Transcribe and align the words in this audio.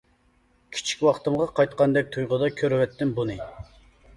كىچىك 0.77 1.03
ۋاقتىمغا 1.09 1.47
قايتقاندەك 1.59 2.09
تۇيغۇدا 2.17 2.51
كۆرۈۋەتتىم 2.63 3.13
بۇنى. 3.21 3.37